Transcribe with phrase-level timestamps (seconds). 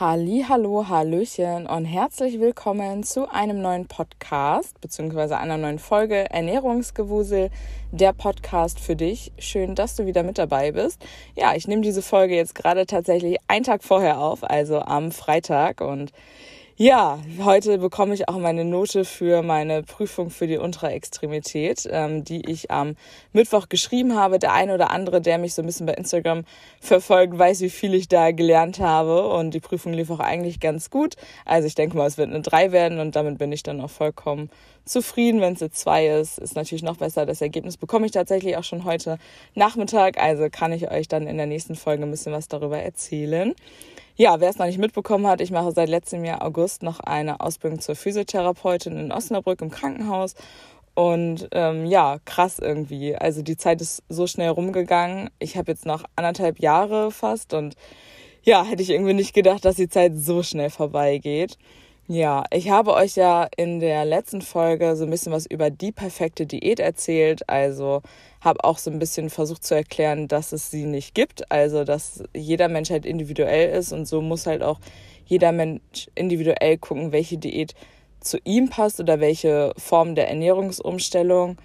[0.00, 7.50] Halli, hallo, hallöchen und herzlich willkommen zu einem neuen Podcast beziehungsweise einer neuen Folge Ernährungsgewusel,
[7.92, 9.30] der Podcast für dich.
[9.38, 11.04] Schön, dass du wieder mit dabei bist.
[11.36, 15.82] Ja, ich nehme diese Folge jetzt gerade tatsächlich einen Tag vorher auf, also am Freitag
[15.82, 16.12] und
[16.80, 22.24] ja, heute bekomme ich auch meine Note für meine Prüfung für die untere Extremität, ähm,
[22.24, 22.96] die ich am
[23.34, 24.38] Mittwoch geschrieben habe.
[24.38, 26.44] Der eine oder andere, der mich so ein bisschen bei Instagram
[26.80, 29.28] verfolgt, weiß, wie viel ich da gelernt habe.
[29.28, 31.16] Und die Prüfung lief auch eigentlich ganz gut.
[31.44, 33.90] Also ich denke mal, es wird eine 3 werden und damit bin ich dann auch
[33.90, 34.48] vollkommen
[34.84, 35.40] zufrieden.
[35.40, 37.26] Wenn es eine 2 ist, ist natürlich noch besser.
[37.26, 39.18] Das Ergebnis bekomme ich tatsächlich auch schon heute
[39.54, 40.18] Nachmittag.
[40.18, 43.54] Also kann ich euch dann in der nächsten Folge ein bisschen was darüber erzählen.
[44.16, 47.40] Ja, wer es noch nicht mitbekommen hat, ich mache seit letztem Jahr August noch eine
[47.40, 50.34] Ausbildung zur Physiotherapeutin in Osnabrück im Krankenhaus.
[50.94, 53.16] Und ähm, ja, krass irgendwie.
[53.16, 55.30] Also die Zeit ist so schnell rumgegangen.
[55.38, 57.76] Ich habe jetzt noch anderthalb Jahre fast und
[58.42, 61.56] ja, hätte ich irgendwie nicht gedacht, dass die Zeit so schnell vorbeigeht.
[62.12, 65.92] Ja, ich habe euch ja in der letzten Folge so ein bisschen was über die
[65.92, 67.48] perfekte Diät erzählt.
[67.48, 68.02] Also
[68.40, 71.52] habe auch so ein bisschen versucht zu erklären, dass es sie nicht gibt.
[71.52, 74.80] Also dass jeder Mensch halt individuell ist und so muss halt auch
[75.24, 77.76] jeder Mensch individuell gucken, welche Diät
[78.18, 81.58] zu ihm passt oder welche Form der Ernährungsumstellung.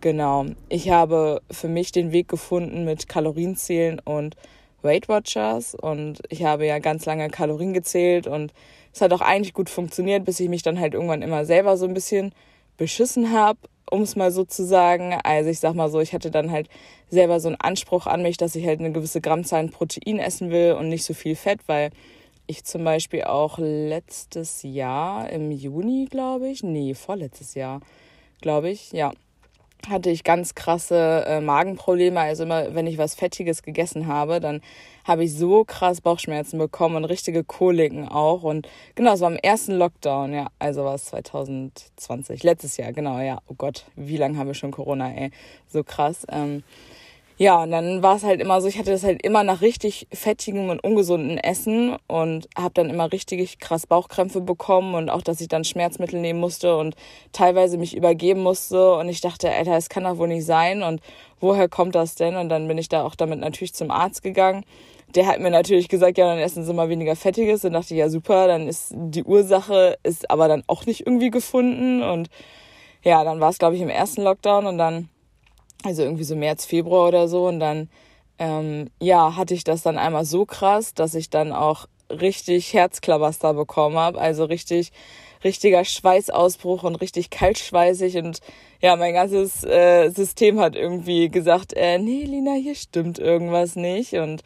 [0.00, 0.46] Genau.
[0.70, 4.34] Ich habe für mich den Weg gefunden mit Kalorienzählen und
[4.80, 8.54] Weight Watchers und ich habe ja ganz lange Kalorien gezählt und
[8.92, 11.86] es hat auch eigentlich gut funktioniert, bis ich mich dann halt irgendwann immer selber so
[11.86, 12.32] ein bisschen
[12.76, 13.58] beschissen habe,
[13.90, 15.14] um es mal so zu sagen.
[15.22, 16.68] Also ich sag mal so, ich hatte dann halt
[17.08, 20.72] selber so einen Anspruch an mich, dass ich halt eine gewisse Grammzahl Protein essen will
[20.72, 21.90] und nicht so viel Fett, weil
[22.46, 27.80] ich zum Beispiel auch letztes Jahr im Juni, glaube ich, nee, vorletztes Jahr,
[28.40, 29.12] glaube ich, ja,
[29.88, 32.20] hatte ich ganz krasse äh, Magenprobleme.
[32.20, 34.60] Also immer, wenn ich was Fettiges gegessen habe, dann
[35.04, 38.42] habe ich so krass Bauchschmerzen bekommen und richtige Koliken auch.
[38.42, 43.18] Und genau, es war im ersten Lockdown, ja, also war es 2020, letztes Jahr, genau,
[43.20, 43.40] ja.
[43.48, 45.30] Oh Gott, wie lange haben wir schon Corona, ey,
[45.68, 46.26] so krass.
[46.30, 46.62] Ähm,
[47.40, 50.06] ja, und dann war es halt immer so, ich hatte das halt immer nach richtig
[50.12, 55.40] fettigem und ungesunden Essen und habe dann immer richtig krass Bauchkrämpfe bekommen und auch, dass
[55.40, 56.96] ich dann Schmerzmittel nehmen musste und
[57.32, 61.00] teilweise mich übergeben musste und ich dachte, Alter, das kann doch wohl nicht sein und
[61.40, 62.36] woher kommt das denn?
[62.36, 64.66] Und dann bin ich da auch damit natürlich zum Arzt gegangen.
[65.14, 67.62] Der hat mir natürlich gesagt, ja, dann essen Sie mal weniger Fettiges.
[67.62, 71.30] Dann dachte ich, ja, super, dann ist die Ursache, ist aber dann auch nicht irgendwie
[71.30, 72.28] gefunden und
[73.02, 75.08] ja, dann war es, glaube ich, im ersten Lockdown und dann
[75.84, 77.46] also irgendwie so März, Februar oder so.
[77.46, 77.88] Und dann,
[78.38, 83.54] ähm, ja, hatte ich das dann einmal so krass, dass ich dann auch richtig Herzklabaster
[83.54, 84.20] bekommen habe.
[84.20, 84.92] Also richtig,
[85.44, 88.16] richtiger Schweißausbruch und richtig kaltschweißig.
[88.18, 88.40] Und
[88.80, 94.14] ja, mein ganzes äh, System hat irgendwie gesagt, äh, nee, Lina, hier stimmt irgendwas nicht.
[94.14, 94.42] Und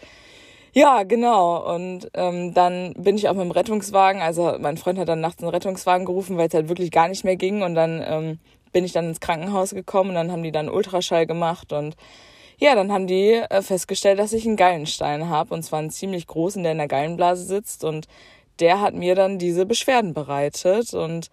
[0.72, 1.72] ja, genau.
[1.74, 5.40] Und ähm, dann bin ich auch mit dem Rettungswagen, also mein Freund hat dann nachts
[5.40, 7.62] einen Rettungswagen gerufen, weil es halt wirklich gar nicht mehr ging.
[7.62, 8.38] Und dann ähm,
[8.74, 11.96] bin ich dann ins Krankenhaus gekommen und dann haben die dann Ultraschall gemacht und
[12.58, 16.26] ja, dann haben die äh, festgestellt, dass ich einen Gallenstein habe und zwar einen ziemlich
[16.26, 18.06] großen, der in der Gallenblase sitzt und
[18.60, 21.30] der hat mir dann diese Beschwerden bereitet und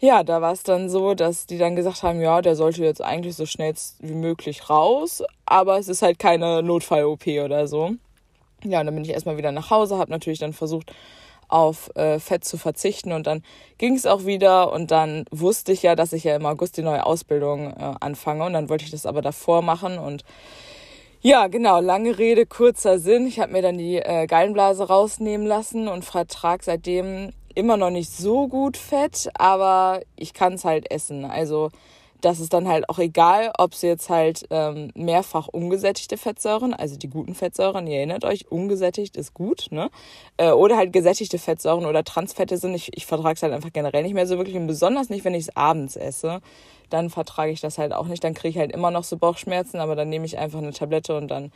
[0.00, 3.02] ja, da war es dann so, dass die dann gesagt haben, ja, der sollte jetzt
[3.02, 7.92] eigentlich so schnell wie möglich raus, aber es ist halt keine Notfall-OP oder so.
[8.64, 10.92] Ja, und dann bin ich erstmal wieder nach Hause, habe natürlich dann versucht,
[11.50, 13.12] auf äh, Fett zu verzichten.
[13.12, 13.42] Und dann
[13.78, 14.72] ging es auch wieder.
[14.72, 18.44] Und dann wusste ich ja, dass ich ja im August die neue Ausbildung äh, anfange.
[18.44, 19.98] Und dann wollte ich das aber davor machen.
[19.98, 20.24] Und
[21.22, 23.26] ja, genau, lange Rede, kurzer Sinn.
[23.26, 28.10] Ich habe mir dann die äh, Gallenblase rausnehmen lassen und vertrag seitdem immer noch nicht
[28.10, 31.24] so gut Fett, aber ich kann es halt essen.
[31.24, 31.70] Also
[32.20, 36.96] das ist dann halt auch egal, ob sie jetzt halt ähm, mehrfach ungesättigte Fettsäuren, also
[36.96, 39.90] die guten Fettsäuren, ihr erinnert euch, ungesättigt ist gut, ne?
[40.36, 42.74] Äh, oder halt gesättigte Fettsäuren oder Transfette sind.
[42.74, 45.34] Ich, ich vertrage es halt einfach generell nicht mehr so wirklich und besonders nicht, wenn
[45.34, 46.40] ich es abends esse.
[46.90, 48.22] Dann vertrage ich das halt auch nicht.
[48.24, 51.16] Dann kriege ich halt immer noch so Bauchschmerzen, aber dann nehme ich einfach eine Tablette
[51.16, 51.52] und dann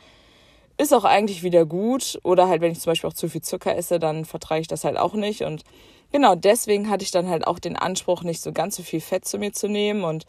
[0.77, 2.19] ist auch eigentlich wieder gut.
[2.23, 4.83] Oder halt, wenn ich zum Beispiel auch zu viel Zucker esse, dann vertrage ich das
[4.83, 5.43] halt auch nicht.
[5.43, 5.63] Und
[6.11, 9.25] genau deswegen hatte ich dann halt auch den Anspruch, nicht so ganz so viel Fett
[9.25, 10.25] zu mir zu nehmen und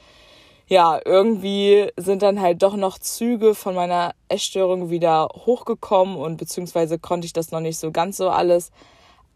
[0.69, 6.99] ja, irgendwie sind dann halt doch noch Züge von meiner Essstörung wieder hochgekommen und beziehungsweise
[6.99, 8.73] konnte ich das noch nicht so ganz so alles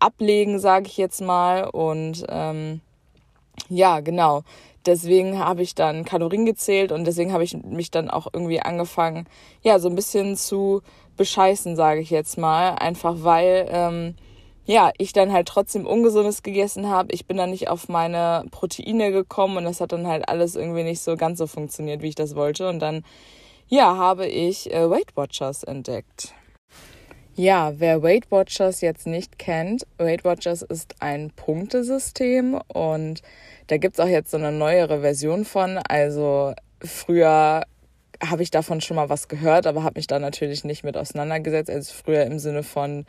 [0.00, 1.68] ablegen, sage ich jetzt mal.
[1.68, 2.80] Und ähm,
[3.68, 4.42] ja, genau.
[4.86, 9.26] Deswegen habe ich dann Kalorien gezählt und deswegen habe ich mich dann auch irgendwie angefangen,
[9.62, 10.82] ja, so ein bisschen zu
[11.16, 12.70] bescheißen, sage ich jetzt mal.
[12.70, 14.16] Einfach weil ähm,
[14.70, 17.12] ja, ich dann halt trotzdem Ungesundes gegessen habe.
[17.12, 20.84] Ich bin dann nicht auf meine Proteine gekommen und das hat dann halt alles irgendwie
[20.84, 22.68] nicht so ganz so funktioniert, wie ich das wollte.
[22.68, 23.02] Und dann,
[23.66, 26.34] ja, habe ich äh, Weight Watchers entdeckt.
[27.34, 33.22] Ja, wer Weight Watchers jetzt nicht kennt, Weight Watchers ist ein Punktesystem und
[33.66, 35.78] da gibt es auch jetzt so eine neuere Version von.
[35.78, 37.64] Also früher
[38.22, 41.70] habe ich davon schon mal was gehört, aber habe mich da natürlich nicht mit auseinandergesetzt.
[41.70, 43.04] Also früher im Sinne von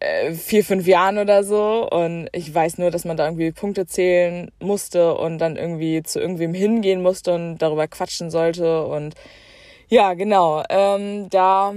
[0.00, 1.88] äh, vier, fünf Jahren oder so.
[1.90, 6.20] Und ich weiß nur, dass man da irgendwie Punkte zählen musste und dann irgendwie zu
[6.20, 8.86] irgendwem hingehen musste und darüber quatschen sollte.
[8.86, 9.14] Und
[9.88, 10.62] ja, genau.
[10.68, 11.74] Ähm, da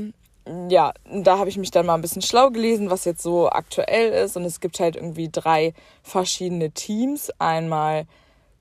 [0.69, 4.11] ja, da habe ich mich dann mal ein bisschen schlau gelesen, was jetzt so aktuell
[4.11, 4.35] ist.
[4.35, 7.29] Und es gibt halt irgendwie drei verschiedene Teams.
[7.37, 8.05] Einmal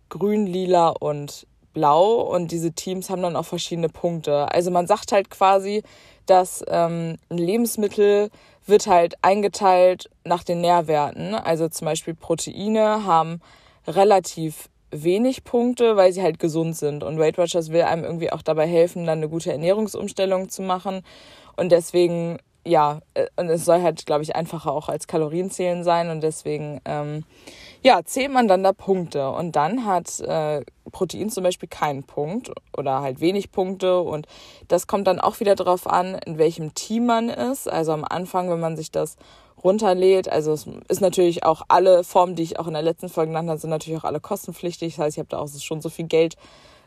[0.08, 2.20] grün, lila und blau.
[2.20, 4.52] Und diese Teams haben dann auch verschiedene Punkte.
[4.52, 5.82] Also man sagt halt quasi,
[6.26, 8.30] dass ähm, ein Lebensmittel
[8.68, 11.34] wird halt eingeteilt nach den Nährwerten.
[11.34, 13.40] Also zum Beispiel Proteine haben
[13.86, 17.02] relativ wenig Punkte, weil sie halt gesund sind.
[17.02, 21.02] Und Weight Watchers will einem irgendwie auch dabei helfen, dann eine gute Ernährungsumstellung zu machen.
[21.56, 26.10] Und deswegen, ja, äh, und es soll halt, glaube ich, einfacher auch als Kalorienzählen sein.
[26.10, 27.24] Und deswegen, ähm,
[27.82, 29.30] ja, zählt man dann da Punkte.
[29.30, 34.00] Und dann hat äh, Protein zum Beispiel keinen Punkt oder halt wenig Punkte.
[34.00, 34.26] Und
[34.68, 37.68] das kommt dann auch wieder darauf an, in welchem Team man ist.
[37.68, 39.16] Also am Anfang, wenn man sich das
[39.62, 40.28] runterlädt.
[40.28, 43.48] Also es ist natürlich auch alle Formen, die ich auch in der letzten Folge genannt
[43.48, 44.96] habe, sind natürlich auch alle kostenpflichtig.
[44.96, 46.36] Das heißt, ich habe da auch schon so viel Geld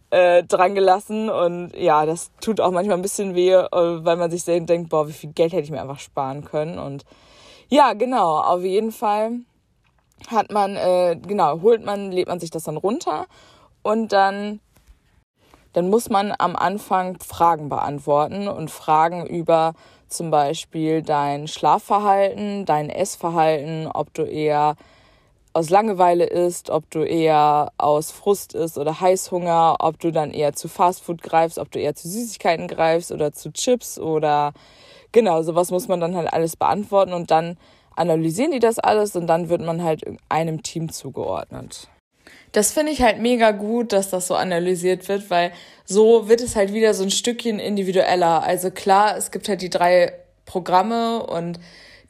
[0.10, 4.30] äh, dran gelassen und ja, das tut auch manchmal ein bisschen weh, äh, weil man
[4.30, 7.06] sich denkt, boah, wie viel Geld hätte ich mir einfach sparen können und
[7.70, 9.40] ja, genau, auf jeden Fall
[10.28, 13.26] hat man, äh, genau, holt man, lädt man sich das dann runter
[13.84, 14.60] und dann,
[15.74, 19.74] dann muss man am Anfang Fragen beantworten und Fragen über
[20.08, 24.76] zum Beispiel dein Schlafverhalten, dein Essverhalten, ob du eher
[25.54, 30.54] aus Langeweile isst, ob du eher aus Frust isst oder Heißhunger, ob du dann eher
[30.54, 34.54] zu Fastfood greifst, ob du eher zu Süßigkeiten greifst oder zu Chips oder
[35.12, 37.58] genau, sowas muss man dann halt alles beantworten und dann
[37.96, 41.88] analysieren die das alles und dann wird man halt einem Team zugeordnet.
[42.52, 45.52] Das finde ich halt mega gut, dass das so analysiert wird, weil
[45.86, 48.44] so wird es halt wieder so ein Stückchen individueller.
[48.44, 50.14] Also klar, es gibt halt die drei
[50.46, 51.60] Programme und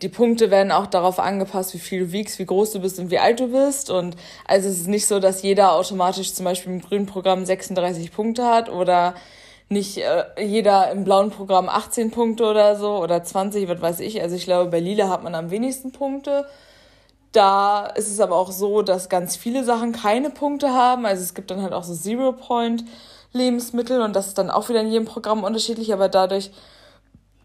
[0.02, 3.12] die Punkte werden auch darauf angepasst, wie viel du wiegst, wie groß du bist und
[3.12, 3.92] wie alt du bist.
[3.92, 8.12] Und also es ist nicht so, dass jeder automatisch zum Beispiel im grünen Programm 36
[8.12, 9.14] Punkte hat oder
[9.72, 14.22] nicht äh, jeder im blauen Programm 18 Punkte oder so oder 20, was weiß ich.
[14.22, 16.46] Also ich glaube, bei Lila hat man am wenigsten Punkte.
[17.32, 21.06] Da ist es aber auch so, dass ganz viele Sachen keine Punkte haben.
[21.06, 24.92] Also es gibt dann halt auch so Zero-Point-Lebensmittel und das ist dann auch wieder in
[24.92, 25.94] jedem Programm unterschiedlich.
[25.94, 26.52] Aber dadurch,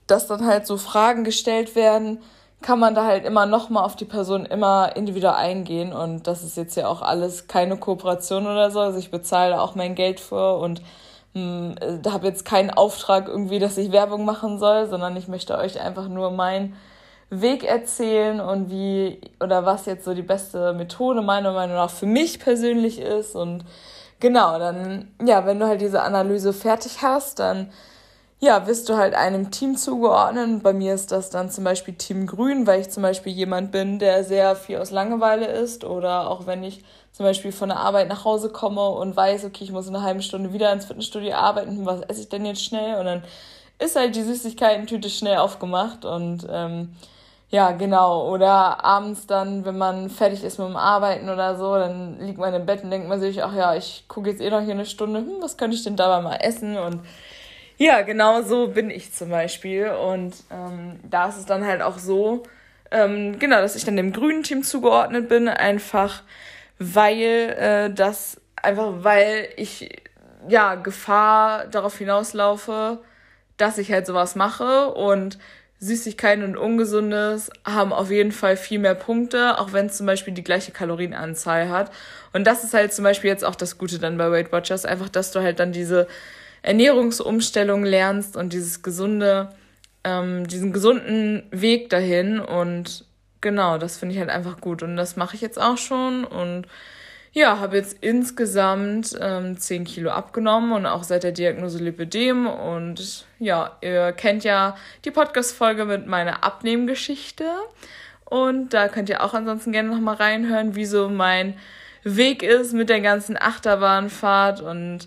[0.09, 2.19] dass dann halt so Fragen gestellt werden,
[2.63, 5.93] kann man da halt immer nochmal auf die Person immer individuell eingehen.
[5.93, 8.81] Und das ist jetzt ja auch alles keine Kooperation oder so.
[8.81, 10.83] Also ich bezahle auch mein Geld für und
[11.37, 16.09] habe jetzt keinen Auftrag irgendwie, dass ich Werbung machen soll, sondern ich möchte euch einfach
[16.09, 16.77] nur meinen
[17.29, 22.07] Weg erzählen und wie oder was jetzt so die beste Methode meiner Meinung nach für
[22.07, 23.35] mich persönlich ist.
[23.35, 23.65] Und
[24.21, 27.71] genau, dann, ja, wenn du halt diese Analyse fertig hast, dann
[28.39, 30.63] ja, wirst du halt einem Team zugeordnet.
[30.63, 33.99] Bei mir ist das dann zum Beispiel Team Grün, weil ich zum Beispiel jemand bin,
[33.99, 35.85] der sehr viel aus Langeweile ist.
[35.85, 39.65] Oder auch wenn ich zum Beispiel von der Arbeit nach Hause komme und weiß, okay,
[39.65, 42.63] ich muss in einer halben Stunde wieder ins Fitnessstudio arbeiten, was esse ich denn jetzt
[42.63, 42.99] schnell?
[42.99, 43.25] Und dann
[43.79, 46.95] ist halt die Süßigkeiten-Tüte schnell aufgemacht und ähm,
[47.49, 48.29] ja, genau.
[48.31, 52.53] Oder abends dann, wenn man fertig ist mit dem Arbeiten oder so, dann liegt man
[52.53, 54.87] im Bett und denkt man sich, ach ja, ich gucke jetzt eh noch hier eine
[54.87, 56.77] Stunde, hm, was könnte ich denn dabei mal essen?
[56.77, 57.01] Und
[57.79, 59.89] ja, genau so bin ich zum Beispiel.
[59.89, 62.45] Und ähm, da ist es dann halt auch so,
[62.91, 66.23] ähm, genau, dass ich dann dem grünen Team zugeordnet bin, einfach
[66.79, 70.03] weil äh, das, einfach weil ich
[70.49, 73.01] ja Gefahr darauf hinauslaufe,
[73.57, 75.39] dass ich halt sowas mache und
[75.79, 80.33] Süßigkeiten und Ungesundes haben auf jeden Fall viel mehr Punkte, auch wenn es zum Beispiel
[80.33, 81.91] die gleiche Kalorienanzahl hat.
[82.33, 85.11] Und das ist halt zum Beispiel jetzt auch das Gute dann bei Weight Watchers, einfach,
[85.11, 86.07] dass du halt dann diese
[86.67, 89.51] Ernährungsumstellung lernst und dieses gesunde,
[90.03, 92.41] ähm, diesen gesunden Weg dahin.
[92.41, 93.05] Und
[93.41, 94.83] genau, das finde ich halt einfach gut.
[94.83, 96.25] Und das mache ich jetzt auch schon.
[96.25, 96.67] Und
[97.33, 102.49] ja, habe jetzt insgesamt ähm, 10 Kilo abgenommen und auch seit der Diagnose Lipidem.
[102.49, 107.45] Und ja, ihr kennt ja die Podcast-Folge mit meiner Abnehmgeschichte.
[108.25, 111.55] Und da könnt ihr auch ansonsten gerne nochmal reinhören, wie so mein
[112.03, 115.07] Weg ist mit der ganzen Achterbahnfahrt und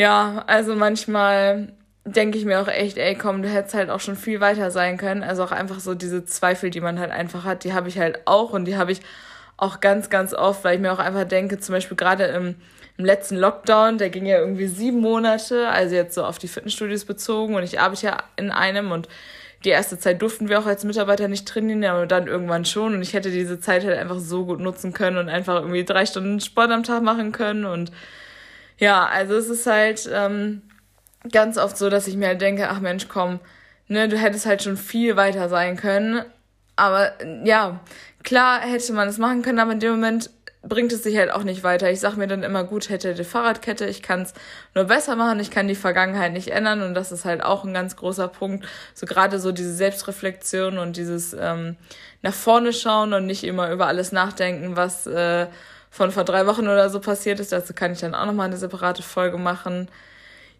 [0.00, 1.74] ja, also manchmal
[2.06, 4.96] denke ich mir auch echt, ey, komm, du hättest halt auch schon viel weiter sein
[4.96, 5.22] können.
[5.22, 8.20] Also auch einfach so diese Zweifel, die man halt einfach hat, die habe ich halt
[8.24, 9.02] auch und die habe ich
[9.58, 12.54] auch ganz, ganz oft, weil ich mir auch einfach denke, zum Beispiel gerade im,
[12.96, 17.04] im letzten Lockdown, der ging ja irgendwie sieben Monate, also jetzt so auf die Fitnessstudios
[17.04, 19.06] bezogen und ich arbeite ja in einem und
[19.66, 22.94] die erste Zeit durften wir auch als Mitarbeiter nicht trainieren, aber dann irgendwann schon.
[22.94, 26.06] Und ich hätte diese Zeit halt einfach so gut nutzen können und einfach irgendwie drei
[26.06, 27.66] Stunden Sport am Tag machen können.
[27.66, 27.92] Und
[28.80, 30.62] ja, also es ist halt ähm,
[31.30, 33.40] ganz oft so, dass ich mir halt denke, ach Mensch, komm,
[33.88, 36.24] ne, du hättest halt schon viel weiter sein können.
[36.76, 37.12] Aber
[37.44, 37.80] ja,
[38.22, 40.30] klar hätte man es machen können, aber in dem Moment
[40.62, 41.90] bringt es sich halt auch nicht weiter.
[41.90, 44.32] Ich sag mir dann immer, gut, hätte die Fahrradkette, ich kann es
[44.74, 47.74] nur besser machen, ich kann die Vergangenheit nicht ändern und das ist halt auch ein
[47.74, 48.66] ganz großer Punkt.
[48.94, 51.76] So gerade so diese Selbstreflexion und dieses ähm,
[52.22, 55.46] nach vorne schauen und nicht immer über alles nachdenken, was äh,
[55.90, 57.52] von vor drei Wochen oder so passiert ist.
[57.52, 59.88] Dazu kann ich dann auch nochmal eine separate Folge machen.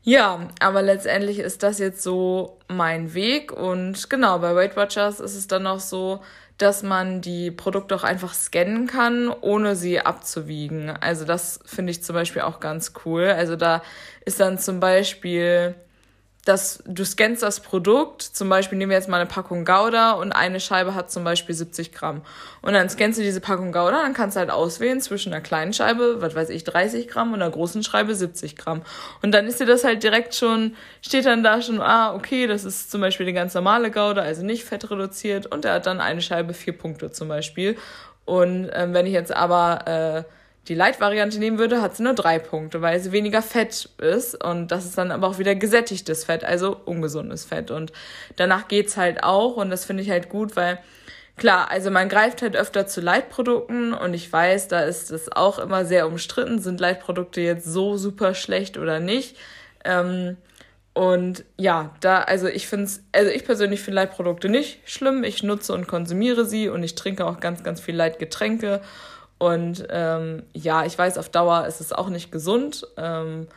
[0.02, 5.36] Ja, aber letztendlich ist das jetzt so mein Weg und genau, bei Weight Watchers ist
[5.36, 6.20] es dann auch so,
[6.56, 10.90] dass man die Produkte auch einfach scannen kann, ohne sie abzuwiegen.
[10.90, 13.24] Also das finde ich zum Beispiel auch ganz cool.
[13.24, 13.82] Also da
[14.24, 15.74] ist dann zum Beispiel
[16.50, 20.32] dass du scannst das Produkt, zum Beispiel nehmen wir jetzt mal eine Packung Gouda und
[20.32, 22.22] eine Scheibe hat zum Beispiel 70 Gramm.
[22.60, 25.72] Und dann scannst du diese Packung Gouda, dann kannst du halt auswählen zwischen einer kleinen
[25.72, 28.82] Scheibe, was weiß ich, 30 Gramm und einer großen Scheibe 70 Gramm.
[29.22, 32.64] Und dann ist dir das halt direkt schon, steht dann da schon, ah, okay, das
[32.64, 36.20] ist zum Beispiel die ganz normale Gouda, also nicht fettreduziert und er hat dann eine
[36.20, 37.76] Scheibe vier Punkte zum Beispiel.
[38.24, 42.38] Und ähm, wenn ich jetzt aber äh, die Light-Variante nehmen würde, hat sie nur drei
[42.38, 44.42] Punkte, weil sie weniger Fett ist.
[44.44, 47.70] Und das ist dann aber auch wieder gesättigtes Fett, also ungesundes Fett.
[47.70, 47.92] Und
[48.36, 49.56] danach geht's halt auch.
[49.56, 50.78] Und das finde ich halt gut, weil
[51.36, 55.58] klar, also man greift halt öfter zu Leitprodukten und ich weiß, da ist es auch
[55.58, 59.36] immer sehr umstritten, sind Leitprodukte jetzt so super schlecht oder nicht.
[59.84, 60.36] Ähm,
[60.92, 65.24] und ja, da, also ich finde es, also ich persönlich finde Leitprodukte nicht schlimm.
[65.24, 68.82] Ich nutze und konsumiere sie und ich trinke auch ganz, ganz viel Leitgetränke.
[69.40, 73.48] Und ähm, ja, ich weiß, auf Dauer ist es auch nicht gesund, ähm,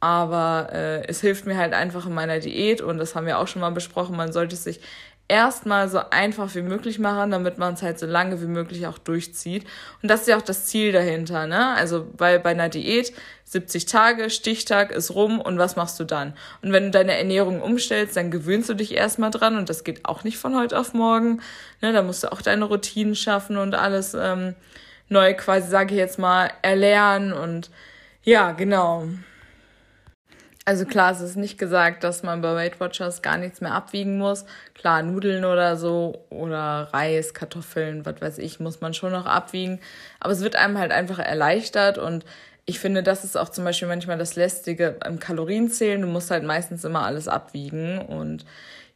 [0.00, 3.46] aber äh, es hilft mir halt einfach in meiner Diät und das haben wir auch
[3.46, 4.16] schon mal besprochen.
[4.16, 4.80] Man sollte es sich
[5.28, 8.96] erstmal so einfach wie möglich machen, damit man es halt so lange wie möglich auch
[8.96, 9.66] durchzieht.
[10.02, 11.74] Und das ist ja auch das Ziel dahinter, ne?
[11.74, 13.12] Also, weil bei einer Diät
[13.44, 16.32] 70 Tage, Stichtag ist rum und was machst du dann?
[16.62, 20.06] Und wenn du deine Ernährung umstellst, dann gewöhnst du dich erstmal dran und das geht
[20.06, 21.42] auch nicht von heute auf morgen.
[21.82, 21.92] Ne?
[21.92, 24.14] Da musst du auch deine Routinen schaffen und alles.
[24.18, 24.54] Ähm,
[25.08, 27.70] neu quasi, sage ich jetzt mal, erlernen und
[28.22, 29.08] ja, genau.
[30.68, 34.18] Also klar, es ist nicht gesagt, dass man bei Weight Watchers gar nichts mehr abwiegen
[34.18, 34.44] muss.
[34.74, 39.80] Klar, Nudeln oder so oder Reis, Kartoffeln, was weiß ich, muss man schon noch abwiegen.
[40.20, 42.26] Aber es wird einem halt einfach erleichtert und
[42.66, 46.02] ich finde, das ist auch zum Beispiel manchmal das Lästige im Kalorienzählen.
[46.02, 48.44] Du musst halt meistens immer alles abwiegen und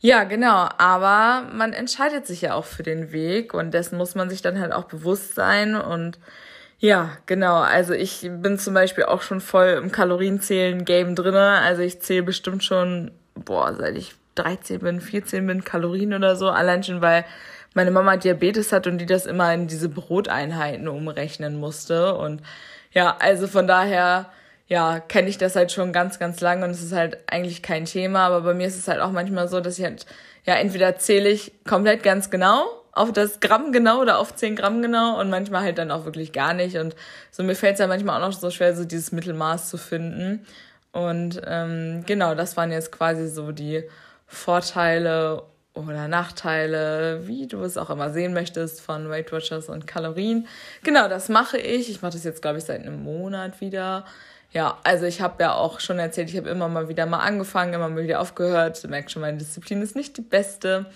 [0.02, 0.68] ja, genau.
[0.78, 4.58] Aber man entscheidet sich ja auch für den Weg und dessen muss man sich dann
[4.60, 5.76] halt auch bewusst sein.
[5.76, 6.18] Und
[6.80, 7.60] ja, genau.
[7.60, 11.60] Also ich bin zum Beispiel auch schon voll im Kalorienzählen-Game drinne.
[11.60, 16.50] Also ich zähle bestimmt schon, boah, seit ich 13 bin, 14 bin, Kalorien oder so.
[16.50, 17.24] Allein schon, weil
[17.74, 22.16] meine Mama Diabetes hat und die das immer in diese Broteinheiten umrechnen musste.
[22.16, 22.42] Und
[22.90, 24.30] ja, also von daher
[24.66, 27.84] ja, kenne ich das halt schon ganz, ganz lange und es ist halt eigentlich kein
[27.84, 28.26] Thema.
[28.26, 30.06] Aber bei mir ist es halt auch manchmal so, dass ich halt,
[30.44, 34.82] ja, entweder zähle ich komplett ganz genau auf das Gramm genau oder auf 10 Gramm
[34.82, 36.76] genau und manchmal halt dann auch wirklich gar nicht.
[36.76, 36.94] Und
[37.30, 40.46] so mir fällt es ja manchmal auch noch so schwer, so dieses Mittelmaß zu finden.
[40.92, 43.84] Und ähm, genau, das waren jetzt quasi so die
[44.26, 45.42] Vorteile
[45.74, 50.46] oder Nachteile, wie du es auch immer sehen möchtest, von Weight Watchers und Kalorien.
[50.82, 51.88] Genau, das mache ich.
[51.88, 54.04] Ich mache das jetzt, glaube ich, seit einem Monat wieder.
[54.52, 57.72] Ja, also ich habe ja auch schon erzählt, ich habe immer mal wieder mal angefangen,
[57.72, 58.84] immer mal wieder aufgehört.
[58.84, 60.86] Du merkst schon, meine Disziplin ist nicht die beste.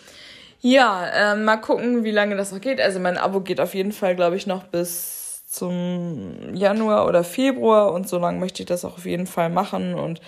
[0.61, 2.81] Ja, äh, mal gucken, wie lange das noch geht.
[2.81, 7.93] Also mein Abo geht auf jeden Fall, glaube ich, noch bis zum Januar oder Februar
[7.93, 9.95] und so lange möchte ich das auch auf jeden Fall machen.
[9.95, 10.21] Und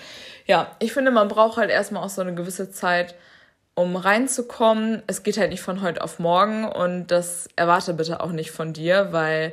[0.46, 3.14] ja, ich finde, man braucht halt erstmal auch so eine gewisse Zeit,
[3.74, 5.02] um reinzukommen.
[5.06, 8.72] Es geht halt nicht von heute auf morgen und das erwarte bitte auch nicht von
[8.72, 9.52] dir, weil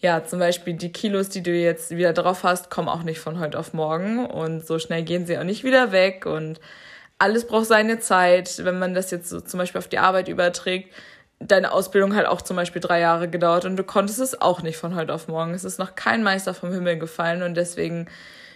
[0.00, 3.38] ja, zum Beispiel die Kilos, die du jetzt wieder drauf hast, kommen auch nicht von
[3.38, 6.58] heute auf morgen und so schnell gehen sie auch nicht wieder weg und
[7.18, 8.64] alles braucht seine Zeit.
[8.64, 10.94] Wenn man das jetzt so zum Beispiel auf die Arbeit überträgt,
[11.38, 14.78] deine Ausbildung hat auch zum Beispiel drei Jahre gedauert und du konntest es auch nicht
[14.78, 15.52] von heute auf morgen.
[15.52, 18.08] Es ist noch kein Meister vom Himmel gefallen und deswegen,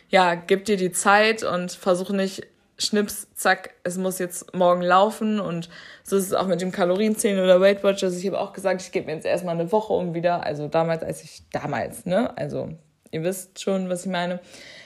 [0.09, 2.47] ja, gib dir die Zeit und versuch nicht
[2.77, 5.41] Schnips, zack, es muss jetzt morgen laufen.
[5.41, 5.69] Und
[6.03, 8.17] so ist es auch mit dem Kalorienzählen oder Weight Watchers.
[8.17, 11.03] Ich habe auch gesagt, ich gebe mir jetzt erstmal eine Woche um wieder, also damals,
[11.03, 12.71] als ich, damals, ne, also
[13.11, 14.41] ihr wisst schon, was ich meine,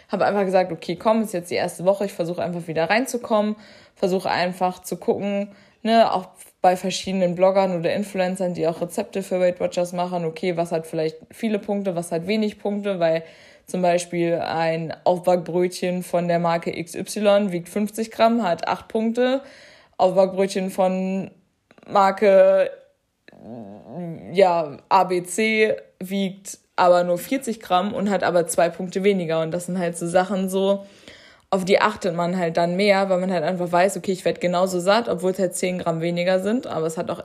[0.09, 3.57] habe einfach gesagt, okay, komm, ist jetzt die erste Woche, ich versuche einfach wieder reinzukommen,
[3.95, 5.53] versuche einfach zu gucken,
[5.83, 6.29] ne, auch
[6.61, 10.87] bei verschiedenen Bloggern oder Influencern, die auch Rezepte für Weight Watchers machen, okay, was hat
[10.87, 13.23] vielleicht viele Punkte, was hat wenig Punkte, weil
[13.69, 19.43] zum Beispiel ein Aufbackbrötchen von der Marke XY wiegt 50 Gramm, hat 8 Punkte.
[19.99, 21.31] Aufbackbrötchen von
[21.87, 22.71] Marke
[24.33, 29.43] ja, ABC wiegt aber nur 40 Gramm und hat aber zwei Punkte weniger.
[29.43, 30.87] Und das sind halt so Sachen so,
[31.51, 34.41] auf die achtet man halt dann mehr, weil man halt einfach weiß, okay, ich werde
[34.41, 37.25] genauso satt, obwohl es halt 10 Gramm weniger sind, aber es hat auch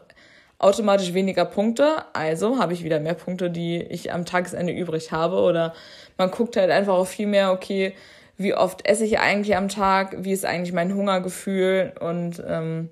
[0.64, 2.06] automatisch weniger Punkte.
[2.14, 5.42] Also habe ich wieder mehr Punkte, die ich am Tagesende übrig habe.
[5.42, 5.74] Oder
[6.18, 7.94] man guckt halt einfach auch viel mehr, okay,
[8.38, 12.90] wie oft esse ich eigentlich am Tag, wie ist eigentlich mein Hungergefühl und ähm,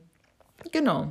[0.71, 1.07] genau.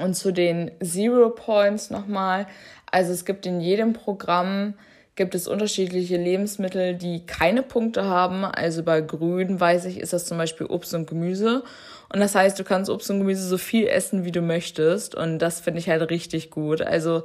[0.00, 2.46] Und zu den Zero Points nochmal.
[2.90, 4.74] Also es gibt in jedem Programm
[5.16, 8.44] gibt es unterschiedliche Lebensmittel, die keine Punkte haben.
[8.44, 11.62] Also bei Grün, weiß ich, ist das zum Beispiel Obst und Gemüse.
[12.12, 15.14] Und das heißt, du kannst Obst und Gemüse so viel essen, wie du möchtest.
[15.14, 16.80] Und das finde ich halt richtig gut.
[16.82, 17.22] Also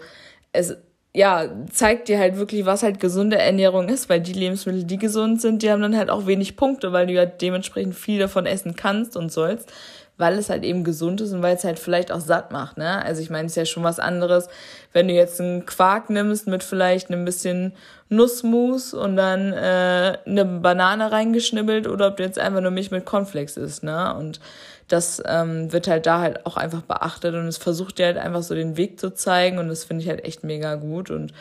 [0.52, 0.78] es
[1.14, 5.42] ja, zeigt dir halt wirklich, was halt gesunde Ernährung ist, weil die Lebensmittel, die gesund
[5.42, 8.76] sind, die haben dann halt auch wenig Punkte, weil du ja dementsprechend viel davon essen
[8.76, 9.74] kannst und sollst
[10.20, 13.04] weil es halt eben gesund ist und weil es halt vielleicht auch satt macht, ne?
[13.04, 14.50] Also ich meine, es ist ja schon was anderes,
[14.92, 17.74] wenn du jetzt einen Quark nimmst mit vielleicht ein bisschen
[18.10, 23.06] Nussmus und dann äh, eine Banane reingeschnibbelt oder ob du jetzt einfach nur Milch mit
[23.06, 24.14] Cornflakes isst, ne?
[24.14, 24.42] Und
[24.90, 28.44] das ähm, wird halt da halt auch einfach beachtet und es versucht dir halt einfach
[28.44, 31.32] so den Weg zu zeigen und das finde ich halt echt mega gut und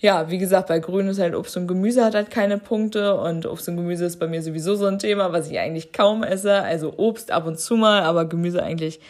[0.00, 3.46] ja, wie gesagt, bei Grün ist halt Obst und Gemüse hat halt keine Punkte und
[3.46, 6.62] Obst und Gemüse ist bei mir sowieso so ein Thema, was ich eigentlich kaum esse.
[6.62, 9.00] Also Obst ab und zu mal, aber Gemüse eigentlich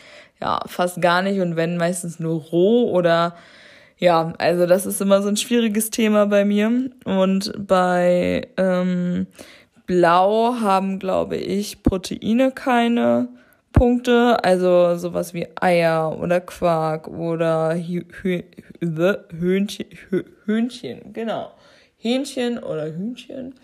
[0.40, 3.34] ja fast gar nicht und wenn meistens nur roh oder
[3.98, 6.90] ja, also das ist immer so ein schwieriges Thema bei mir.
[7.04, 9.26] Und bei ähm,
[9.86, 13.28] Blau haben, glaube ich, Proteine keine
[13.72, 18.44] Punkte, also sowas wie Eier oder Quark oder Hühnchen,
[20.46, 21.52] Hühnchen, genau.
[21.96, 23.54] Hähnchen oder Hühnchen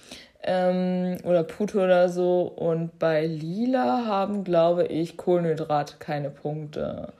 [0.42, 2.42] ähm, oder Pute oder so.
[2.42, 7.12] Und bei Lila haben, glaube ich, Kohlenhydrate keine Punkte.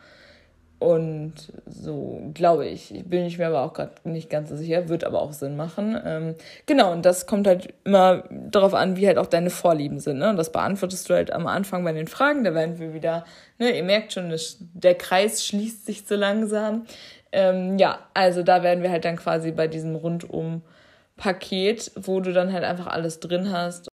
[0.85, 1.33] Und
[1.65, 2.93] so, glaube ich.
[3.07, 5.99] Bin ich mir aber auch gerade nicht ganz so sicher, wird aber auch Sinn machen.
[6.05, 6.35] Ähm,
[6.67, 10.19] genau, und das kommt halt immer darauf an, wie halt auch deine Vorlieben sind.
[10.19, 10.29] Ne?
[10.29, 12.45] Und das beantwortest du halt am Anfang bei den Fragen.
[12.45, 13.25] Da werden wir wieder,
[13.59, 14.31] ne, ihr merkt schon,
[14.75, 16.85] der Kreis schließt sich so langsam.
[17.33, 22.53] Ähm, ja, also da werden wir halt dann quasi bei diesem Rundum-Paket, wo du dann
[22.53, 23.89] halt einfach alles drin hast.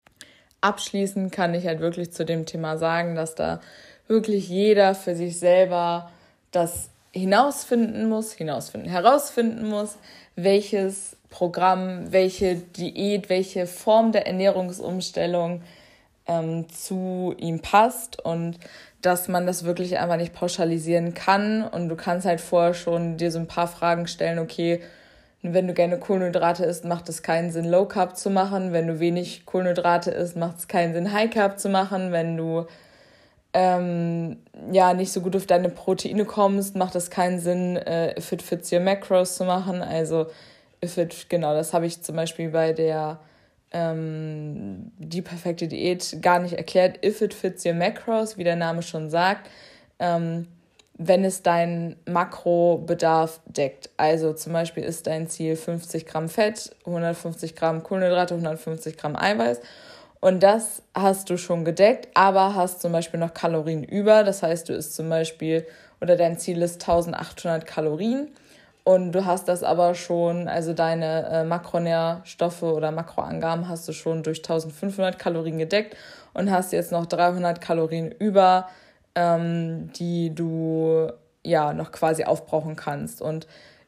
[0.62, 3.60] Abschließend kann ich halt wirklich zu dem Thema sagen, dass da
[4.08, 6.12] wirklich jeder für sich selber
[6.58, 9.98] das hinausfinden muss, hinausfinden, herausfinden muss,
[10.36, 15.62] welches Programm, welche Diät, welche Form der Ernährungsumstellung
[16.28, 18.58] ähm, zu ihm passt und
[19.02, 23.32] dass man das wirklich einfach nicht pauschalisieren kann und du kannst halt vorher schon dir
[23.32, 24.82] so ein paar Fragen stellen, okay,
[25.44, 28.74] wenn du gerne Kohlenhydrate isst, macht es keinen Sinn, Low Carb zu machen.
[28.74, 32.12] Wenn du wenig Kohlenhydrate isst, macht es keinen Sinn, High Carb zu machen.
[32.12, 32.66] Wenn du
[33.60, 34.38] ähm,
[34.72, 38.44] ja nicht so gut auf deine Proteine kommst, macht es keinen Sinn, äh, if it
[38.44, 39.82] fits your macros zu machen.
[39.82, 40.28] Also
[40.86, 43.20] if it, genau, das habe ich zum Beispiel bei der
[43.72, 47.04] ähm, die perfekte Diät gar nicht erklärt.
[47.04, 49.50] If it fits your macros, wie der Name schon sagt,
[49.98, 50.48] ähm,
[50.94, 53.90] wenn es deinen Makrobedarf deckt.
[53.98, 59.62] Also zum Beispiel ist dein Ziel 50 Gramm Fett, 150 Gramm Kohlenhydrate, 150 Gramm Eiweiß
[60.20, 64.24] und das hast du schon gedeckt, aber hast zum Beispiel noch Kalorien über.
[64.24, 65.66] Das heißt, du isst zum Beispiel
[66.02, 68.30] oder dein Ziel ist 1800 Kalorien
[68.88, 74.24] und du hast das aber schon, also deine äh, Makronährstoffe oder Makroangaben hast du schon
[74.24, 75.98] durch 1500 Kalorien gedeckt
[76.34, 78.70] und hast jetzt noch 300 Kalorien über,
[79.14, 81.12] ähm, die du
[81.44, 83.22] ja noch quasi aufbrauchen kannst.
[83.22, 83.46] Und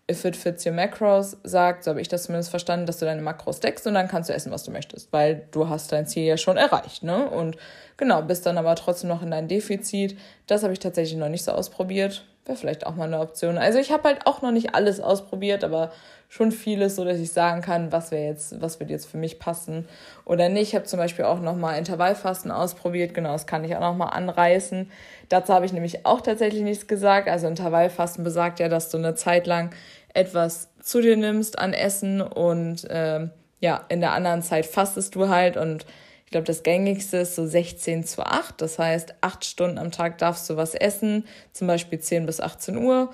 [0.10, 3.22] if it fits your macros sagt, so habe ich das zumindest verstanden, dass du deine
[3.22, 6.24] Makros deckst und dann kannst du essen, was du möchtest, weil du hast dein Ziel
[6.24, 7.30] ja schon erreicht, ne?
[7.30, 7.58] Und
[7.98, 10.18] genau, bist dann aber trotzdem noch in deinem Defizit.
[10.48, 12.26] Das habe ich tatsächlich noch nicht so ausprobiert.
[12.46, 13.60] Wäre vielleicht auch mal eine Option.
[13.60, 15.92] Also ich habe halt auch noch nicht alles ausprobiert, aber
[16.30, 19.40] schon vieles, so dass ich sagen kann, was wäre jetzt, was wird jetzt für mich
[19.40, 19.88] passen
[20.26, 20.70] oder nicht.
[20.70, 23.16] Ich habe zum Beispiel auch noch mal Intervallfasten ausprobiert.
[23.16, 24.92] Genau, das kann ich auch noch mal anreißen.
[25.28, 27.28] Dazu habe ich nämlich auch tatsächlich nichts gesagt.
[27.28, 29.72] Also Intervallfasten besagt ja, dass du eine Zeit lang
[30.14, 35.30] etwas zu dir nimmst an Essen und ähm, ja, in der anderen Zeit fastest du
[35.30, 35.86] halt und
[36.30, 38.62] ich glaube, das gängigste ist so 16 zu 8.
[38.62, 42.78] Das heißt, acht Stunden am Tag darfst du was essen, zum Beispiel 10 bis 18
[42.78, 43.10] Uhr.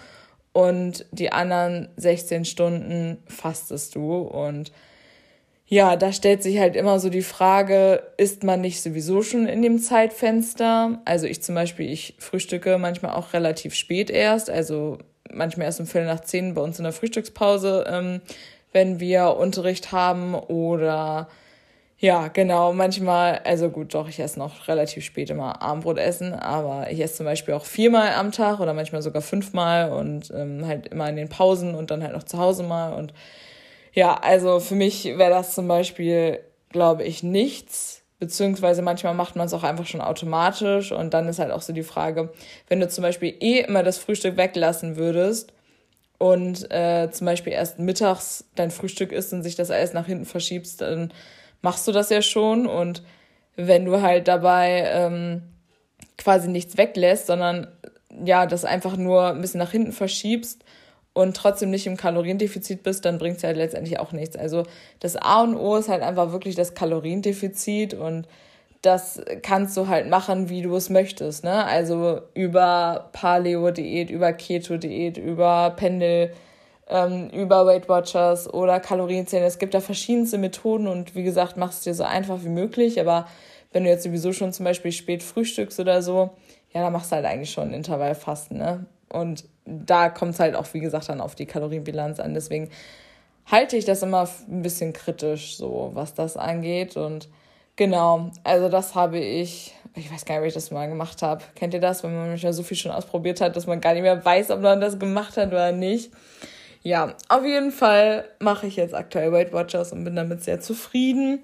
[0.51, 4.17] Und die anderen 16 Stunden fastest du.
[4.17, 4.73] Und
[5.65, 9.61] ja, da stellt sich halt immer so die Frage, ist man nicht sowieso schon in
[9.61, 11.01] dem Zeitfenster?
[11.05, 14.49] Also ich zum Beispiel, ich frühstücke manchmal auch relativ spät erst.
[14.49, 14.97] Also
[15.33, 18.21] manchmal erst um Viertel nach zehn bei uns in der Frühstückspause, ähm,
[18.71, 21.27] wenn wir Unterricht haben oder
[21.97, 22.73] Ja, genau.
[22.73, 27.15] Manchmal, also gut, doch, ich esse noch relativ spät immer Abendbrot essen, aber ich esse
[27.15, 31.15] zum Beispiel auch viermal am Tag oder manchmal sogar fünfmal und ähm, halt immer in
[31.15, 32.93] den Pausen und dann halt noch zu Hause mal.
[32.93, 33.13] Und
[33.93, 38.03] ja, also für mich wäre das zum Beispiel, glaube ich, nichts.
[38.19, 41.73] Beziehungsweise manchmal macht man es auch einfach schon automatisch und dann ist halt auch so
[41.73, 42.31] die Frage,
[42.69, 45.51] wenn du zum Beispiel eh immer das Frühstück weglassen würdest
[46.17, 50.25] und äh, zum Beispiel erst mittags dein Frühstück isst und sich das alles nach hinten
[50.25, 51.11] verschiebst, dann
[51.61, 52.67] machst du das ja schon.
[52.67, 53.03] Und
[53.57, 55.43] wenn du halt dabei ähm,
[56.17, 57.67] quasi nichts weglässt, sondern
[58.23, 60.63] ja, das einfach nur ein bisschen nach hinten verschiebst
[61.15, 64.35] und trotzdem nicht im Kaloriendefizit bist, dann bringt es halt letztendlich auch nichts.
[64.35, 64.63] Also
[64.99, 68.27] das A und O ist halt einfach wirklich das Kaloriendefizit und
[68.81, 71.45] das kannst du halt machen, wie du es möchtest.
[71.45, 71.65] Ne?
[71.65, 76.31] Also über Paleo-Diät, über Keto-Diät, über Pendel
[76.87, 79.45] ähm, über Weight Watchers oder Kalorienzählen.
[79.45, 82.99] Es gibt da verschiedenste Methoden und wie gesagt, mach es dir so einfach wie möglich.
[82.99, 83.25] Aber
[83.71, 86.31] wenn du jetzt sowieso schon zum Beispiel spät frühstückst oder so,
[86.73, 88.85] ja, dann machst du halt eigentlich schon Intervallfasten, ne?
[89.09, 92.33] Und da kommt es halt auch, wie gesagt, dann auf die Kalorienbilanz an.
[92.33, 92.69] Deswegen
[93.45, 96.97] halte ich das immer ein bisschen kritisch, so was das angeht.
[96.97, 97.27] Und
[97.75, 101.43] genau, also das habe ich, ich weiß gar nicht, ob ich das mal gemacht habe.
[101.55, 104.03] Kennt ihr das, wenn man manchmal so viel schon ausprobiert hat, dass man gar nicht
[104.03, 106.11] mehr weiß, ob man das gemacht hat oder nicht?
[106.81, 111.39] Ja, auf jeden Fall mache ich jetzt aktuell Weight Watchers und bin damit sehr zufrieden.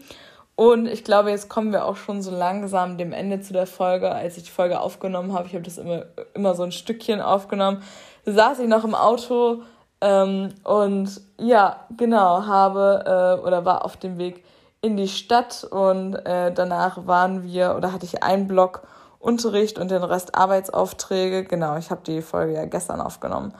[0.62, 4.12] Und ich glaube, jetzt kommen wir auch schon so langsam dem Ende zu der Folge.
[4.12, 7.82] Als ich die Folge aufgenommen habe, ich habe das immer, immer so ein Stückchen aufgenommen,
[8.28, 9.64] saß ich noch im Auto
[10.02, 14.44] ähm, und ja, genau, habe äh, oder war auf dem Weg
[14.82, 18.84] in die Stadt und äh, danach waren wir oder hatte ich einen Block
[19.18, 21.44] Unterricht und den Rest Arbeitsaufträge.
[21.44, 23.52] Genau, ich habe die Folge ja gestern aufgenommen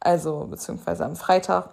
[0.00, 1.70] also beziehungsweise am Freitag.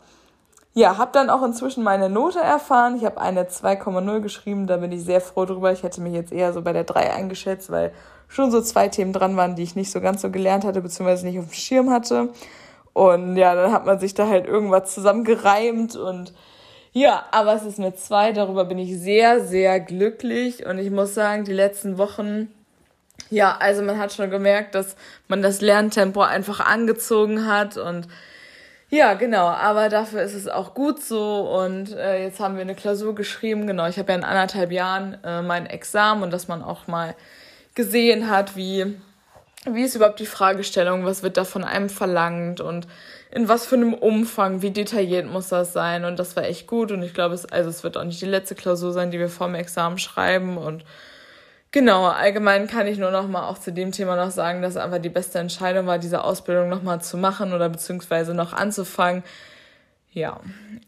[0.78, 2.98] Ja, habe dann auch inzwischen meine Note erfahren.
[2.98, 5.72] Ich habe eine 2,0 geschrieben, da bin ich sehr froh drüber.
[5.72, 7.94] Ich hätte mich jetzt eher so bei der 3 eingeschätzt, weil
[8.28, 11.26] schon so zwei Themen dran waren, die ich nicht so ganz so gelernt hatte, beziehungsweise
[11.26, 12.30] nicht auf dem Schirm hatte.
[12.92, 16.34] Und ja, dann hat man sich da halt irgendwas zusammengereimt und
[16.92, 21.14] ja, aber es ist mit zwei, darüber bin ich sehr, sehr glücklich und ich muss
[21.14, 22.50] sagen, die letzten Wochen
[23.30, 24.96] ja, also man hat schon gemerkt, dass
[25.28, 28.08] man das Lerntempo einfach angezogen hat und
[28.90, 32.76] ja, genau, aber dafür ist es auch gut so und äh, jetzt haben wir eine
[32.76, 36.62] Klausur geschrieben, genau, ich habe ja in anderthalb Jahren äh, mein Examen und dass man
[36.62, 37.16] auch mal
[37.74, 38.96] gesehen hat, wie,
[39.66, 42.88] wie ist überhaupt die Fragestellung, was wird da von einem verlangt und
[43.32, 46.92] in was für einem Umfang, wie detailliert muss das sein und das war echt gut
[46.92, 49.30] und ich glaube, es, also es wird auch nicht die letzte Klausur sein, die wir
[49.30, 50.86] vor dem Examen schreiben und
[51.76, 55.00] Genau, allgemein kann ich nur noch mal auch zu dem Thema noch sagen, dass einfach
[55.00, 59.24] die beste Entscheidung war, diese Ausbildung noch mal zu machen oder beziehungsweise noch anzufangen.
[60.14, 60.40] Ja,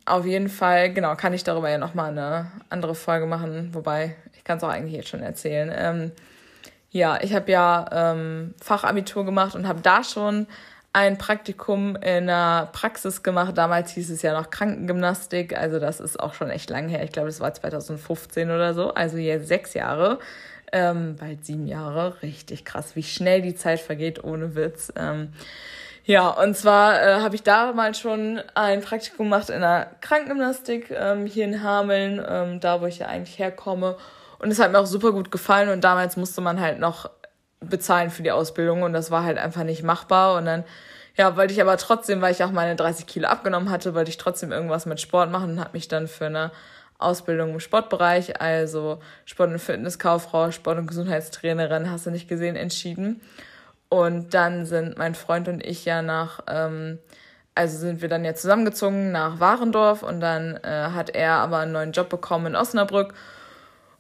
[0.06, 4.16] auf jeden Fall, genau, kann ich darüber ja noch mal eine andere Folge machen, wobei
[4.38, 5.74] ich kann es auch eigentlich jetzt schon erzählen.
[5.76, 6.12] Ähm,
[6.90, 10.48] ja, ich habe ja ähm, Fachabitur gemacht und habe da schon
[10.94, 13.58] ein Praktikum in einer Praxis gemacht.
[13.58, 17.04] Damals hieß es ja noch Krankengymnastik, also das ist auch schon echt lang her.
[17.04, 20.20] Ich glaube, das war 2015 oder so, also jetzt sechs Jahre
[20.72, 22.22] ähm, bald sieben Jahre.
[22.22, 24.92] Richtig krass, wie schnell die Zeit vergeht, ohne Witz.
[24.96, 25.34] Ähm,
[26.08, 31.26] ja, und zwar äh, habe ich damals schon ein Praktikum gemacht in der Krankengymnastik ähm,
[31.26, 33.98] hier in Hameln, ähm, da wo ich ja eigentlich herkomme.
[34.40, 37.10] Und es hat mir auch super gut gefallen und damals musste man halt noch
[37.60, 40.38] bezahlen für die Ausbildung und das war halt einfach nicht machbar.
[40.38, 40.64] Und dann,
[41.18, 44.18] ja, wollte ich aber trotzdem, weil ich auch meine 30 Kilo abgenommen hatte, wollte ich
[44.18, 46.52] trotzdem irgendwas mit Sport machen und habe mich dann für eine
[47.00, 53.22] Ausbildung im Sportbereich, also Sport- und Fitnesskauffrau, Sport- und Gesundheitstrainerin, hast du nicht gesehen, entschieden.
[53.90, 57.00] Und dann sind mein Freund und ich ja nach, ähm,
[57.56, 61.72] also sind wir dann ja zusammengezogen nach Warendorf und dann äh, hat er aber einen
[61.72, 63.14] neuen Job bekommen in Osnabrück.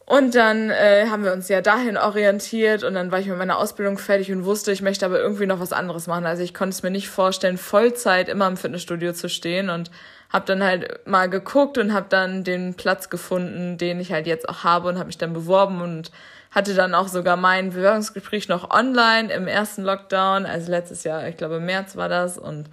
[0.07, 3.57] Und dann äh, haben wir uns ja dahin orientiert und dann war ich mit meiner
[3.57, 6.25] Ausbildung fertig und wusste, ich möchte aber irgendwie noch was anderes machen.
[6.25, 9.91] Also ich konnte es mir nicht vorstellen, Vollzeit immer im Fitnessstudio zu stehen und
[10.31, 14.47] habe dann halt mal geguckt und habe dann den Platz gefunden, den ich halt jetzt
[14.47, 16.09] auch habe und habe mich dann beworben und
[16.51, 21.35] hatte dann auch sogar mein Bewerbungsgespräch noch online im ersten Lockdown, also letztes Jahr, ich
[21.35, 22.69] glaube März war das und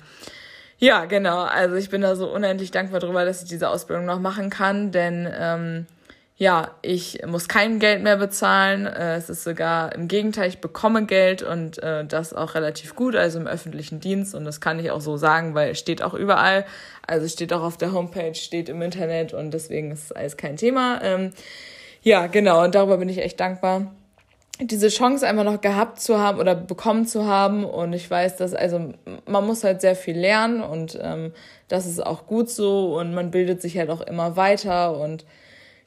[0.79, 4.21] ja, genau, also ich bin da so unendlich dankbar drüber, dass ich diese Ausbildung noch
[4.21, 5.87] machen kann, denn ähm,
[6.37, 8.87] ja, ich muss kein Geld mehr bezahlen.
[8.87, 13.15] Äh, es ist sogar im Gegenteil, ich bekomme Geld und äh, das auch relativ gut,
[13.15, 14.35] also im öffentlichen Dienst.
[14.35, 16.65] Und das kann ich auch so sagen, weil es steht auch überall.
[17.07, 21.01] Also steht auch auf der Homepage, steht im Internet und deswegen ist alles kein Thema.
[21.03, 21.31] Ähm,
[22.03, 23.93] ja, genau, und darüber bin ich echt dankbar
[24.61, 27.65] diese Chance einfach noch gehabt zu haben oder bekommen zu haben.
[27.65, 28.93] Und ich weiß, dass, also
[29.27, 31.33] man muss halt sehr viel lernen und ähm,
[31.69, 35.25] das ist auch gut so und man bildet sich halt auch immer weiter und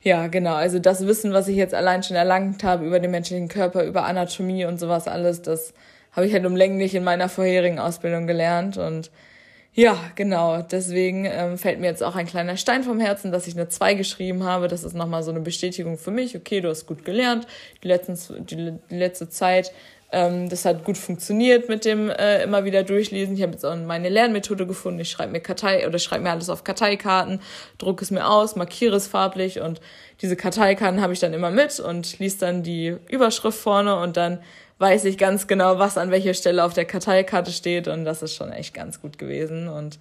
[0.02, 0.56] ja, genau.
[0.56, 4.06] Also das Wissen, was ich jetzt allein schon erlangt habe über den menschlichen Körper, über
[4.06, 5.74] Anatomie und sowas alles, das
[6.12, 8.78] habe ich halt umlänglich in meiner vorherigen Ausbildung gelernt.
[8.78, 9.12] Und
[9.74, 10.64] ja, genau.
[10.64, 13.94] Deswegen ähm, fällt mir jetzt auch ein kleiner Stein vom Herzen, dass ich eine 2
[13.94, 14.68] geschrieben habe.
[14.68, 16.36] Das ist nochmal so eine Bestätigung für mich.
[16.36, 17.46] Okay, du hast gut gelernt.
[17.84, 19.72] Die, letzten, die, die letzte Zeit
[20.12, 23.36] ähm, das hat gut funktioniert mit dem äh, immer wieder durchlesen.
[23.36, 25.02] Ich habe jetzt auch meine Lernmethode gefunden.
[25.02, 27.42] Ich schreibe mir Kartei oder schreibe mir alles auf Karteikarten,
[27.78, 29.82] drucke es mir aus, markiere es farblich und
[30.22, 34.40] diese Karteikarten habe ich dann immer mit und liest dann die Überschrift vorne und dann
[34.80, 38.36] weiß ich ganz genau, was an welcher Stelle auf der Karteikarte steht und das ist
[38.36, 40.00] schon echt ganz gut gewesen und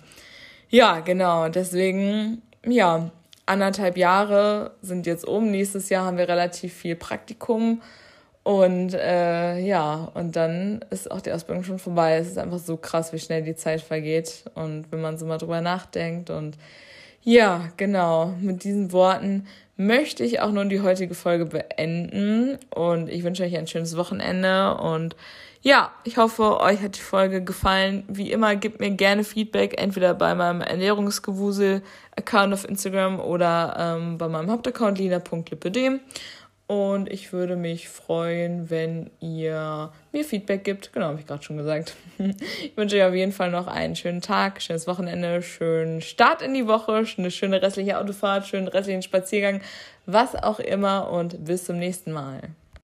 [0.69, 3.11] ja, genau, deswegen, ja,
[3.47, 5.51] anderthalb Jahre sind jetzt um.
[5.51, 7.81] Nächstes Jahr haben wir relativ viel Praktikum
[8.47, 12.19] und äh, ja, und dann ist auch die Ausbildung schon vorbei.
[12.19, 14.45] Es ist einfach so krass, wie schnell die Zeit vergeht.
[14.55, 16.31] Und wenn man so mal drüber nachdenkt.
[16.31, 16.57] Und
[17.25, 22.57] ja, genau, mit diesen Worten möchte ich auch nun die heutige Folge beenden.
[22.73, 24.77] Und ich wünsche euch ein schönes Wochenende.
[24.77, 25.17] Und
[25.63, 28.05] ja, ich hoffe, euch hat die Folge gefallen.
[28.07, 34.29] Wie immer, gebt mir gerne Feedback, entweder bei meinem Ernährungsgewusel-Account auf Instagram oder ähm, bei
[34.29, 35.99] meinem Hauptaccount lina.lippedem.
[36.69, 40.93] Und ich würde mich freuen, wenn ihr mir Feedback gibt.
[40.93, 41.95] Genau, habe ich gerade schon gesagt.
[42.63, 46.55] Ich wünsche euch auf jeden Fall noch einen schönen Tag, schönes Wochenende, schönen Start in
[46.55, 49.61] die Woche, eine schöne restliche Autofahrt, schönen restlichen Spaziergang,
[50.07, 52.41] was auch immer und bis zum nächsten Mal.